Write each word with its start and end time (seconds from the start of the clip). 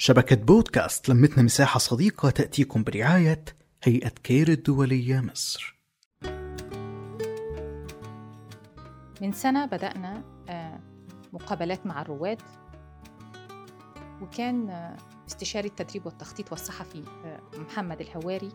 شبكة 0.00 0.36
بودكاست 0.36 1.08
لمتنا 1.08 1.42
مساحة 1.42 1.78
صديقة 1.78 2.30
تأتيكم 2.30 2.82
برعاية 2.82 3.44
هيئة 3.82 4.08
كير 4.08 4.48
الدولية 4.48 5.20
مصر. 5.20 5.78
من 9.20 9.32
سنة 9.32 9.66
بدأنا 9.66 10.22
آه، 10.48 10.80
مقابلات 11.32 11.86
مع 11.86 12.02
الرواد 12.02 12.42
وكان 14.22 14.70
آه، 14.70 14.96
استشاري 15.28 15.68
التدريب 15.68 16.06
والتخطيط 16.06 16.50
والصحفي 16.50 17.04
آه، 17.24 17.40
محمد 17.58 18.00
الهواري 18.00 18.52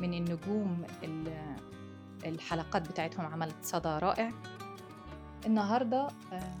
من 0.00 0.14
النجوم 0.14 0.82
الحلقات 2.24 2.88
بتاعتهم 2.90 3.26
عملت 3.26 3.56
صدى 3.62 3.88
رائع. 3.88 4.30
النهاردة 5.46 6.08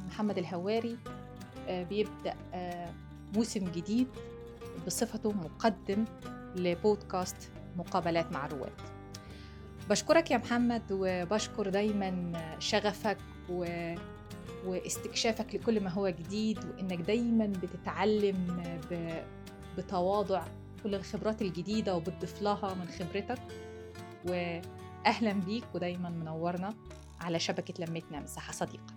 محمد 0.06 0.38
الهواري 0.38 0.98
بيبدأ 1.68 2.34
موسم 3.34 3.64
جديد 3.64 4.08
بصفته 4.86 5.32
مقدم 5.32 6.04
لبودكاست 6.56 7.36
مقابلات 7.76 8.32
مع 8.32 8.46
الرواد 8.46 8.72
بشكرك 9.90 10.30
يا 10.30 10.36
محمد 10.36 10.82
وبشكر 10.90 11.68
دايما 11.68 12.32
شغفك 12.58 13.18
و... 13.50 13.66
واستكشافك 14.66 15.54
لكل 15.54 15.80
ما 15.80 15.90
هو 15.90 16.08
جديد 16.08 16.58
وإنك 16.64 16.98
دايما 16.98 17.46
بتتعلم 17.46 18.62
ب... 18.90 19.22
بتواضع 19.78 20.42
كل 20.82 20.94
الخبرات 20.94 21.42
الجديدة 21.42 21.96
وبتضيف 21.96 22.42
لها 22.42 22.74
من 22.74 22.88
خبرتك. 22.88 23.38
واهلا 24.28 25.32
بيك 25.32 25.64
ودايما 25.74 26.08
منورنا 26.10 26.74
على 27.20 27.38
شبكة 27.38 27.84
لمتنا 27.84 28.20
مساحة 28.20 28.52
صديقة. 28.52 28.94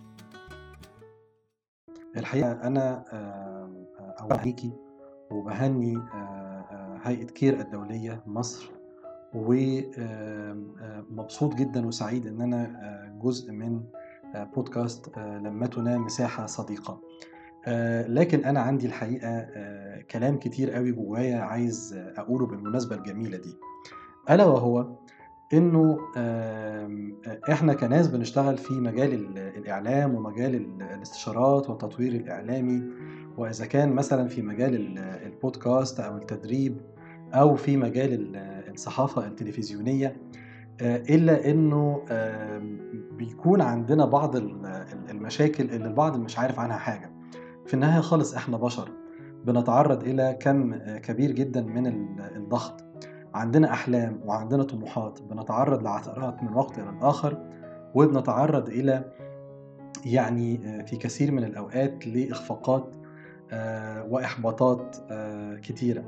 الحقيقة 2.16 2.52
أنا 2.52 3.04
ليكي 4.44 4.72
وبهني 5.30 6.02
هيئة 7.02 7.26
كير 7.26 7.60
الدولية 7.60 8.22
مصر. 8.26 8.70
ومبسوط 11.10 11.54
جدا 11.54 11.86
وسعيد 11.86 12.26
إن 12.26 12.40
أنا 12.40 12.80
جزء 13.22 13.52
من 13.52 13.82
بودكاست 14.34 15.18
لمتنا 15.18 15.98
مساحة 15.98 16.46
صديقة. 16.46 17.00
لكن 18.08 18.44
أنا 18.44 18.60
عندي 18.60 18.86
الحقيقة 18.86 19.46
كلام 20.10 20.36
كتير 20.36 20.70
قوي 20.70 20.92
جوايا 20.92 21.38
عايز 21.38 21.94
أقوله 22.16 22.46
بالمناسبة 22.46 22.96
الجميلة 22.96 23.38
دي. 23.38 23.56
ألا 24.30 24.44
وهو 24.44 24.86
إنه 25.52 25.98
إحنا 27.52 27.74
كناس 27.74 28.08
بنشتغل 28.08 28.58
في 28.58 28.74
مجال 28.74 29.38
الإعلام 29.38 30.14
ومجال 30.14 30.82
الاستشارات 30.82 31.70
والتطوير 31.70 32.12
الإعلامي. 32.12 32.82
وإذا 33.40 33.66
كان 33.66 33.92
مثلا 33.92 34.28
في 34.28 34.42
مجال 34.42 34.98
البودكاست 34.98 36.00
أو 36.00 36.16
التدريب 36.16 36.80
أو 37.34 37.56
في 37.56 37.76
مجال 37.76 38.36
الصحافة 38.72 39.26
التلفزيونية 39.26 40.16
إلا 40.82 41.50
إنه 41.50 42.02
بيكون 43.12 43.60
عندنا 43.60 44.04
بعض 44.04 44.36
المشاكل 45.10 45.64
اللي 45.64 45.88
البعض 45.88 46.16
مش 46.16 46.38
عارف 46.38 46.58
عنها 46.58 46.76
حاجة. 46.76 47.10
في 47.66 47.74
النهاية 47.74 48.00
خالص 48.00 48.34
إحنا 48.34 48.56
بشر 48.56 48.90
بنتعرض 49.44 50.02
إلى 50.02 50.36
كم 50.40 50.74
كبير 50.76 51.30
جدا 51.32 51.62
من 51.62 51.86
الضغط. 52.36 52.84
عندنا 53.34 53.72
أحلام 53.72 54.20
وعندنا 54.24 54.62
طموحات 54.62 55.22
بنتعرض 55.22 55.82
لعثرات 55.82 56.42
من 56.42 56.52
وقت 56.52 56.78
إلى 56.78 56.90
الآخر 56.90 57.38
وبنتعرض 57.94 58.68
إلى 58.68 59.12
يعني 60.04 60.58
في 60.86 60.96
كثير 60.96 61.32
من 61.32 61.44
الأوقات 61.44 62.06
لإخفاقات 62.06 62.99
وإحباطات 64.08 64.96
كتيرة. 65.62 66.04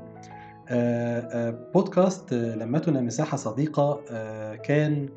بودكاست 1.73 2.33
لمتنا 2.33 3.01
مساحة 3.01 3.37
صديقة 3.37 4.01
كان 4.55 5.09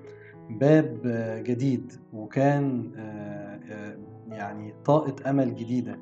باب 0.51 1.01
جديد 1.47 1.93
وكان 2.13 2.91
يعني 4.29 4.75
طاقة 4.85 5.31
أمل 5.31 5.55
جديدة 5.57 5.99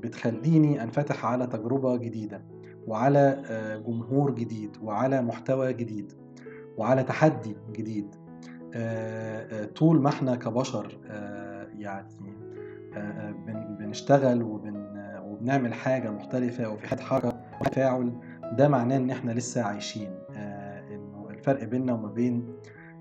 بتخليني 0.00 0.82
أنفتح 0.82 1.26
على 1.26 1.46
تجربة 1.46 1.96
جديدة 1.96 2.42
وعلى 2.86 3.42
جمهور 3.86 4.30
جديد 4.34 4.76
وعلى 4.82 5.22
محتوى 5.22 5.72
جديد 5.72 6.12
وعلى 6.76 7.02
تحدي 7.02 7.56
جديد. 7.72 8.14
طول 9.76 10.00
ما 10.00 10.08
إحنا 10.08 10.36
كبشر 10.36 10.98
يعني 11.78 12.08
بنشتغل 13.78 14.42
وبنعمل 15.38 15.74
حاجة 15.74 16.10
مختلفة 16.10 16.68
وفي 16.68 16.86
حد 16.88 17.00
حركة 17.00 17.40
وتفاعل 17.60 18.12
ده 18.52 18.68
معناه 18.68 18.96
إن 18.96 19.10
إحنا 19.10 19.32
لسه 19.32 19.62
عايشين. 19.62 20.10
إنه 20.92 21.26
الفرق 21.30 21.64
بيننا 21.64 21.92
وما 21.92 22.08
بين 22.08 22.54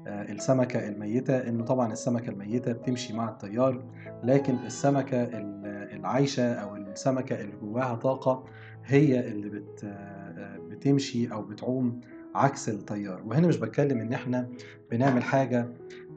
السمكة 0.08 0.88
الميتة 0.88 1.38
إنه 1.50 1.64
طبعا 1.64 1.92
السمكة 1.94 2.30
الميتة 2.30 2.72
بتمشي 2.72 3.14
مع 3.14 3.30
التيار 3.30 3.84
لكن 4.24 4.56
السمكة 4.66 5.24
العايشة 5.94 6.54
أو 6.54 6.76
السمكة 6.76 7.42
اللي 7.42 7.56
جواها 7.62 7.96
طاقة 7.96 8.44
هي 8.86 9.28
اللي 9.28 9.50
بت 9.50 9.86
بتمشي 10.70 11.32
أو 11.32 11.42
بتعوم 11.42 12.02
عكس 12.36 12.70
التيار. 12.70 13.22
وهنا 13.26 13.48
مش 13.48 13.58
بتكلم 13.58 14.00
إن 14.02 14.14
إحنا 14.14 14.50
بنعمل 14.92 15.24
حاجة 15.24 15.70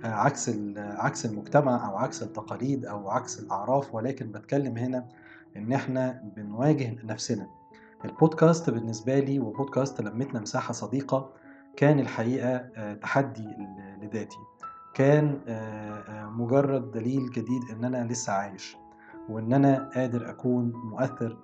عكس 0.05 0.51
عكس 0.77 1.27
المجتمع 1.27 1.89
أو 1.91 1.97
عكس 1.97 2.23
التقاليد 2.23 2.87
أو 2.87 3.11
عكس 3.11 3.39
الأعراف 3.41 3.95
ولكن 3.95 4.33
بتكلم 4.33 4.77
هنا 4.77 5.09
إن 5.57 5.73
إحنا 5.73 6.23
بنواجه 6.37 6.97
نفسنا. 7.05 7.47
البودكاست 8.05 8.71
بالنسبة 8.71 9.19
لي 9.19 9.41
وبودكاست 9.41 10.01
لمتنا 10.01 10.41
مساحة 10.41 10.73
صديقة 10.73 11.31
كان 11.77 11.99
الحقيقة 12.01 12.59
تحدي 12.95 13.49
لذاتي. 14.03 14.39
كان 14.95 15.39
مجرد 16.39 16.91
دليل 16.91 17.31
جديد 17.31 17.63
إن 17.73 17.85
أنا 17.85 18.05
لسه 18.05 18.33
عايش 18.33 18.77
وإن 19.29 19.53
أنا 19.53 19.91
قادر 19.95 20.31
أكون 20.31 20.73
مؤثر 20.73 21.37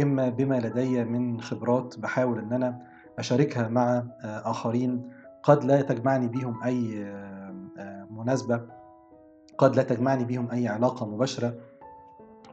إما 0.00 0.28
بما 0.28 0.60
لدي 0.60 1.04
من 1.04 1.40
خبرات 1.40 1.98
بحاول 1.98 2.38
إن 2.38 2.52
أنا 2.52 2.86
أشاركها 3.18 3.68
مع 3.68 4.04
آخرين. 4.24 5.10
قد 5.42 5.64
لا 5.64 5.82
تجمعني 5.82 6.28
بيهم 6.28 6.62
أي 6.62 7.04
مناسبة. 8.10 8.60
قد 9.58 9.76
لا 9.76 9.82
تجمعني 9.82 10.24
بيهم 10.24 10.50
أي 10.50 10.68
علاقة 10.68 11.06
مباشرة. 11.06 11.54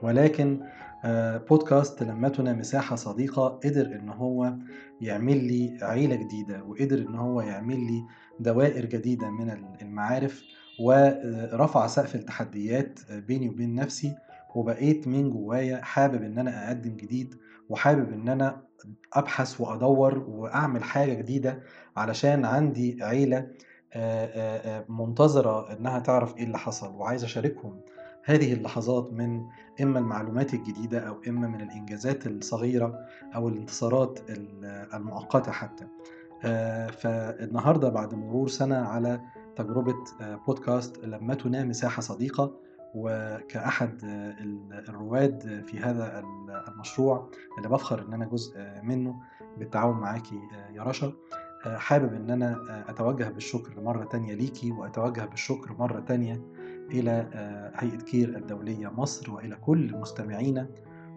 ولكن 0.02 0.60
بودكاست 1.50 2.04
لمتنا 2.04 2.54
مساحة 2.54 2.96
صديقة 2.96 3.48
قدر 3.48 3.86
إن 3.86 4.10
هو 4.10 4.54
يعمل 5.02 5.44
لي 5.44 5.78
عيلة 5.82 6.16
جديدة 6.16 6.64
وقدر 6.64 6.98
إن 6.98 7.16
هو 7.16 7.42
يعمل 7.42 7.80
لي 7.80 8.04
دوائر 8.40 8.86
جديدة 8.86 9.30
من 9.30 9.50
المعارف 9.82 10.44
ورفع 10.82 11.88
سقف 11.88 12.16
التحديات 12.16 13.00
بيني 13.12 13.50
وبين 13.50 13.76
نفسي 13.76 14.16
وبقيت 14.56 15.08
من 15.08 15.30
جوايا 15.30 15.82
حابب 15.82 16.24
إن 16.24 16.40
أنا 16.40 16.68
أقدم 16.68 16.96
جديد 16.96 17.36
وحابب 17.70 18.14
إن 18.14 18.30
أنا 18.30 18.62
أبحث 19.14 19.62
وأدور 19.62 20.18
وأعمل 20.18 20.84
حاجة 20.84 21.14
جديدة 21.14 21.60
علشان 21.98 22.46
عندي 22.46 23.04
عيلة 23.04 23.48
منتظرة 24.90 25.74
إنها 25.74 26.00
تعرف 26.00 26.38
إيه 26.38 26.44
اللي 26.44 26.58
حصل 26.58 26.96
وعايز 26.96 27.24
أشاركهم. 27.24 27.82
هذه 28.24 28.54
اللحظات 28.54 29.14
من 29.14 29.46
إما 29.82 30.00
المعلومات 30.00 30.54
الجديدة 30.54 31.00
أو 31.00 31.22
إما 31.28 31.48
من 31.48 31.62
الإنجازات 31.62 32.28
الصغيرة 32.28 33.00
أو 33.36 33.48
الانتصارات 33.50 34.20
المؤقتة 34.94 35.52
حتى. 35.52 35.88
فالنهاردة 36.92 37.90
بعد 37.90 38.16
مرور 38.16 38.48
سنة 38.48 38.76
على 38.76 39.22
تجربة 39.56 39.96
بودكاست 40.48 41.06
لمتنا 41.06 41.64
مساحه 41.64 42.02
صديقة 42.02 42.56
وكأحد 42.96 44.00
الرواد 44.90 45.64
في 45.68 45.80
هذا 45.80 46.24
المشروع 46.68 47.30
اللي 47.58 47.70
بفخر 47.70 48.06
إن 48.08 48.14
أنا 48.14 48.26
جزء 48.26 48.60
منه. 48.84 49.16
بالتعاون 49.58 49.98
معاكي 49.98 50.40
يا 50.74 50.84
رشا. 50.84 51.14
حابب 51.66 52.14
إن 52.14 52.30
أنا 52.30 52.86
أتوجه 52.90 53.30
بالشكر 53.30 53.82
مرة 53.82 54.04
تانية 54.04 54.34
ليكي 54.34 54.72
وأتوجه 54.72 55.26
بالشكر 55.26 55.76
مرة 55.80 56.00
تانية 56.00 56.42
إلى 56.92 57.28
هيئة 57.76 57.98
كير 57.98 58.38
الدولية 58.38 58.88
مصر 58.88 59.32
وإلى 59.32 59.56
كل 59.56 59.96
مستمعينا 59.98 60.68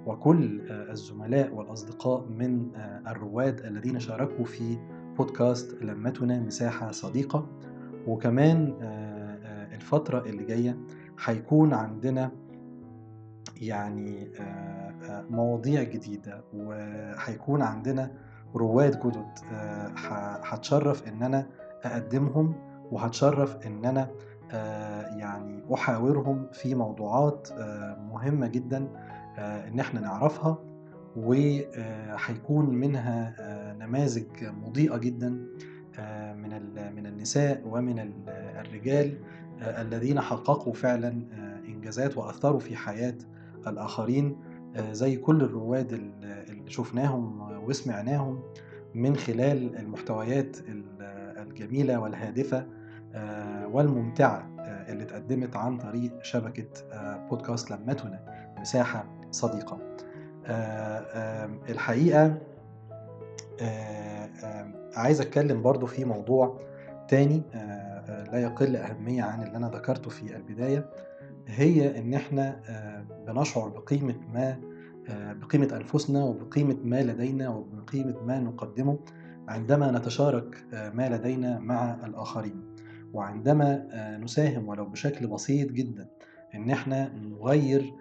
وكل 0.06 0.60
الزملاء 0.70 1.54
والأصدقاء 1.54 2.26
من 2.26 2.68
الرواد 3.06 3.60
الذين 3.60 4.00
شاركوا 4.00 4.44
في 4.44 4.78
بودكاست 5.18 5.82
لمتنا 5.82 6.40
مساحة 6.40 6.90
صديقة. 6.90 7.46
وكمان 8.06 8.74
الفترة 9.72 10.20
اللي 10.26 10.44
جاية 10.44 10.78
هيكون 11.24 11.74
عندنا 11.74 12.30
يعني 13.60 14.30
مواضيع 15.30 15.82
جديدة 15.82 16.44
وهيكون 16.54 17.62
عندنا 17.62 18.10
رواد 18.54 18.98
جدد 19.06 19.26
هتشرف 20.44 21.08
إن 21.08 21.22
أنا 21.22 21.46
أقدمهم 21.84 22.54
وهتشرف 22.90 23.66
إن 23.66 23.84
أنا 23.84 24.10
يعني 25.18 25.62
أحاورهم 25.74 26.46
في 26.52 26.74
موضوعات 26.74 27.48
مهمة 28.10 28.46
جدا 28.46 28.88
إن 29.38 29.80
إحنا 29.80 30.00
نعرفها 30.00 30.58
وهيكون 31.16 32.74
منها 32.74 33.34
نماذج 33.78 34.26
مضيئة 34.42 34.96
جدا 34.96 35.28
من 36.36 36.74
من 36.96 37.06
النساء 37.06 37.62
ومن 37.66 38.12
الرجال 38.28 39.18
الذين 39.62 40.20
حققوا 40.20 40.72
فعلا 40.72 41.08
إنجازات 41.68 42.16
وأثروا 42.16 42.60
في 42.60 42.76
حياة 42.76 43.14
الآخرين 43.66 44.36
زي 44.90 45.16
كل 45.16 45.42
الرواد 45.42 45.92
اللي 45.92 46.70
شفناهم 46.70 47.40
وسمعناهم 47.64 48.40
من 48.94 49.16
خلال 49.16 49.76
المحتويات 49.76 50.56
الجميلة 51.36 52.00
والهادفة. 52.00 52.66
والممتعة 53.72 54.48
اللي 54.88 55.02
اتقدمت 55.02 55.56
عن 55.56 55.78
طريق 55.78 56.22
شبكة 56.22 56.66
بودكاست 57.30 57.70
لمتنا 57.70 58.20
مساحة 58.60 59.04
صديقة. 59.30 59.78
الحقيقة 61.68 62.38
عايز 64.96 65.20
أتكلم 65.20 65.62
برضو 65.62 65.86
في 65.86 66.04
موضوع 66.04 66.60
تاني 67.08 67.42
لا 68.32 68.38
يقل 68.38 68.76
أهمية 68.76 69.22
عن 69.22 69.42
اللي 69.42 69.56
أنا 69.56 69.68
ذكرته 69.68 70.10
في 70.10 70.36
البداية. 70.36 70.90
هي 71.46 71.98
إن 71.98 72.14
إحنا 72.14 72.60
بنشعر 73.26 73.68
بقيمة 73.68 74.14
ما 74.34 74.58
بقيمة 75.32 75.68
أنفسنا 75.76 76.24
وبقيمة 76.24 76.76
ما 76.84 77.02
لدينا 77.02 77.48
وبقيمة 77.48 78.22
ما 78.26 78.38
نقدمه 78.40 78.98
عندما 79.48 79.90
نتشارك 79.90 80.64
ما 80.72 81.08
لدينا 81.08 81.58
مع 81.58 81.96
الآخرين. 82.04 82.71
وعندما 83.12 83.88
نساهم 84.22 84.68
ولو 84.68 84.84
بشكل 84.84 85.26
بسيط 85.26 85.72
جدا 85.72 86.08
إن 86.54 86.70
إحنا 86.70 87.08
نغير 87.08 87.94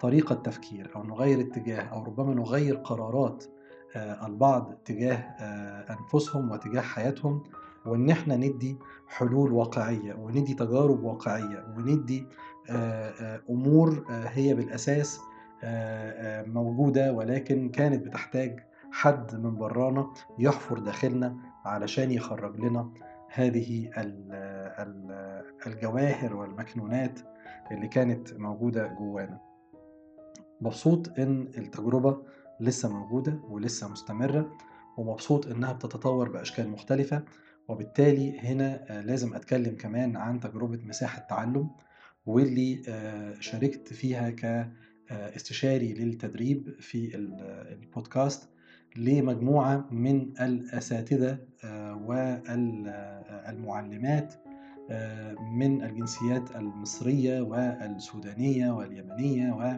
طريقة 0.00 0.34
تفكير 0.34 0.90
أو 0.96 1.02
نغير 1.02 1.40
اتجاه 1.40 1.80
أو 1.82 2.02
ربما 2.04 2.34
نغير 2.34 2.76
قرارات 2.76 3.44
البعض 3.96 4.74
تجاه 4.84 5.16
أنفسهم 5.90 6.50
وتجاه 6.50 6.80
حياتهم 6.80 7.42
وإن 7.86 8.10
إحنا 8.10 8.36
ندي 8.36 8.76
حلول 9.08 9.52
واقعية 9.52 10.14
وندي 10.14 10.54
تجارب 10.54 11.04
واقعية 11.04 11.74
وندي 11.76 12.26
أمور 13.50 14.04
هي 14.08 14.54
بالأساس 14.54 15.20
موجودة 16.46 17.12
ولكن 17.12 17.68
كانت 17.68 18.06
بتحتاج 18.06 18.60
حد 18.92 19.34
من 19.34 19.56
برانا 19.56 20.10
يحفر 20.38 20.78
داخلنا 20.78 21.36
علشان 21.64 22.10
يخرج 22.10 22.60
لنا 22.60 22.90
هذه 23.34 23.90
الجواهر 25.66 26.36
والمكنونات 26.36 27.20
اللي 27.70 27.88
كانت 27.88 28.34
موجودة 28.34 28.86
جوانا. 28.86 29.40
مبسوط 30.60 31.18
إن 31.18 31.42
التجربة 31.58 32.22
لسه 32.60 32.88
موجودة 32.88 33.40
ولسه 33.48 33.88
مستمرة 33.88 34.52
ومبسوط 34.96 35.46
إنها 35.46 35.72
بتتطور 35.72 36.28
بأشكال 36.28 36.68
مختلفة 36.68 37.22
وبالتالي 37.68 38.38
هنا 38.40 39.02
لازم 39.06 39.34
أتكلم 39.34 39.76
كمان 39.76 40.16
عن 40.16 40.40
تجربة 40.40 40.78
مساحة 40.84 41.26
تعلم 41.30 41.70
واللي 42.26 42.82
شاركت 43.40 43.92
فيها 43.92 44.30
كاستشاري 44.30 45.94
للتدريب 45.94 46.80
في 46.80 47.16
البودكاست. 47.16 48.48
لمجموعة 48.96 49.84
من 49.90 50.28
الأساتذة 50.40 51.38
والمعلمات 53.44 54.34
من 55.52 55.82
الجنسيات 55.82 56.56
المصرية 56.56 57.40
والسودانية 57.40 58.70
واليمنية 58.70 59.76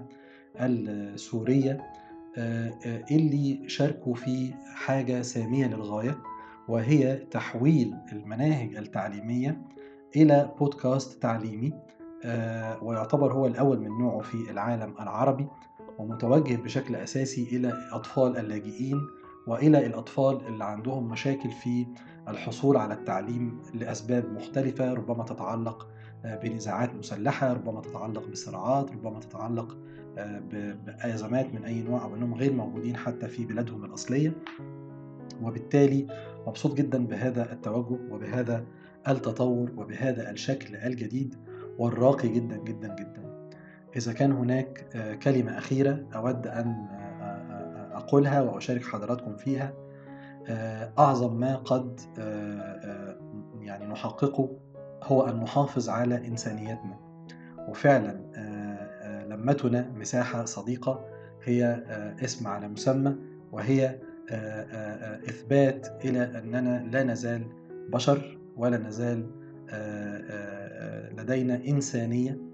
والسورية 0.60 1.90
اللي 3.10 3.68
شاركوا 3.68 4.14
في 4.14 4.54
حاجة 4.74 5.22
سامية 5.22 5.66
للغاية 5.66 6.18
وهي 6.68 7.16
تحويل 7.16 7.94
المناهج 8.12 8.76
التعليمية 8.76 9.60
إلى 10.16 10.50
بودكاست 10.58 11.22
تعليمي 11.22 11.72
ويعتبر 12.82 13.32
هو 13.32 13.46
الأول 13.46 13.80
من 13.80 13.98
نوعه 13.98 14.20
في 14.20 14.50
العالم 14.50 14.94
العربي. 15.00 15.46
ومتوجه 15.98 16.56
بشكل 16.56 16.96
أساسي 16.96 17.56
إلى 17.56 17.72
أطفال 17.92 18.36
اللاجئين 18.36 19.00
وإلى 19.46 19.86
الأطفال 19.86 20.46
اللي 20.46 20.64
عندهم 20.64 21.08
مشاكل 21.08 21.50
في 21.50 21.86
الحصول 22.28 22.76
على 22.76 22.94
التعليم 22.94 23.62
لأسباب 23.74 24.32
مختلفة 24.32 24.94
ربما 24.94 25.24
تتعلق 25.24 25.88
بنزاعات 26.24 26.94
مسلحة 26.94 27.52
ربما 27.52 27.80
تتعلق 27.80 28.28
بصراعات 28.28 28.90
ربما 28.92 29.20
تتعلق 29.20 29.76
بأزمات 30.86 31.54
من 31.54 31.64
أي 31.64 31.82
نوع 31.82 32.04
أو 32.04 32.14
أنهم 32.14 32.34
غير 32.34 32.52
موجودين 32.52 32.96
حتى 32.96 33.28
في 33.28 33.44
بلادهم 33.44 33.84
الأصلية. 33.84 34.32
وبالتالي 35.42 36.06
مبسوط 36.46 36.74
جدا 36.74 37.06
بهذا 37.06 37.52
التوجه 37.52 37.98
وبهذا 38.10 38.64
التطور 39.08 39.70
وبهذا 39.76 40.30
الشكل 40.30 40.76
الجديد 40.76 41.34
والراقي 41.78 42.28
جدا 42.28 42.56
جدا 42.56 42.94
جدا. 42.94 43.25
إذا 43.96 44.12
كان 44.12 44.32
هناك 44.32 44.86
كلمة 45.22 45.58
أخيرة 45.58 46.04
أود 46.14 46.46
أن 46.46 46.86
أقولها 47.92 48.42
وأشارك 48.42 48.84
حضراتكم 48.84 49.36
فيها. 49.36 49.72
أعظم 50.98 51.40
ما 51.40 51.56
قد 51.56 52.00
يعني 53.60 53.86
نحققه 53.86 54.50
هو 55.02 55.22
أن 55.28 55.40
نحافظ 55.40 55.88
على 55.88 56.26
إنسانيتنا. 56.26 56.98
وفعلا 57.68 58.20
لمتنا 59.28 59.90
مساحة 59.94 60.44
صديقة 60.44 61.04
هي 61.44 61.84
اسم 62.24 62.46
على 62.46 62.68
مسمى 62.68 63.16
وهي 63.52 63.98
إثبات 65.28 66.04
إلى 66.04 66.22
أننا 66.22 66.82
لا 66.90 67.02
نزال 67.02 67.46
بشر 67.92 68.38
ولا 68.56 68.76
نزال 68.76 69.30
لدينا 71.18 71.54
إنسانية. 71.68 72.45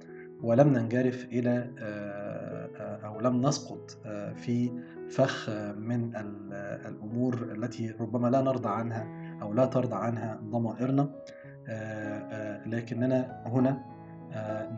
ولم 0.43 0.69
ننجرف 0.69 1.25
إلى 1.25 1.71
أو 3.05 3.21
لم 3.21 3.47
نسقط 3.47 3.91
في 4.37 4.71
فخ 5.11 5.51
من 5.77 6.17
الأمور 6.87 7.35
التي 7.35 7.91
ربما 8.01 8.29
لا 8.29 8.41
نرضى 8.41 8.69
عنها 8.69 9.07
أو 9.43 9.53
لا 9.55 9.67
ترضى 9.67 9.95
عنها 9.95 10.41
ضمائرنا. 10.45 11.11
لكننا 12.67 13.43
هنا 13.47 13.85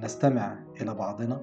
نستمع 0.02 0.58
إلى 0.80 0.94
بعضنا 0.94 1.40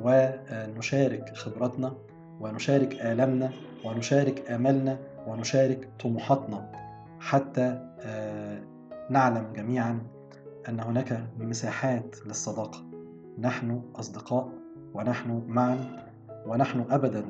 ونشارك 0.00 1.36
خبراتنا 1.36 1.96
ونشارك 2.40 2.94
آلامنا 2.94 3.50
ونشارك 3.84 4.50
آمالنا 4.50 4.98
ونشارك 5.26 5.88
طموحاتنا 6.02 6.72
حتى 7.20 7.90
نعلم 9.10 9.52
جميعا 9.52 10.02
أن 10.68 10.80
هناك 10.80 11.24
مساحات 11.38 12.16
للصداقة. 12.26 12.89
نحن 13.38 13.82
أصدقاء 13.96 14.52
ونحن 14.94 15.44
معا 15.48 16.06
ونحن 16.46 16.86
أبدا 16.90 17.20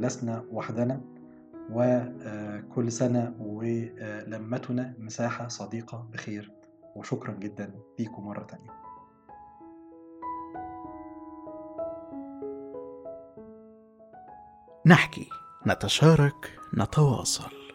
لسنا 0.00 0.44
وحدنا 0.52 1.00
وكل 1.70 2.92
سنة 2.92 3.34
ولمتنا 3.38 4.94
مساحة 4.98 5.48
صديقة 5.48 6.08
بخير. 6.12 6.52
وشكرا 6.96 7.32
جدا 7.32 7.70
ليكم 7.98 8.24
مرة 8.26 8.42
تانية. 8.42 8.70
نحكي 14.86 15.28
نتشارك 15.66 16.58
نتواصل. 16.78 17.65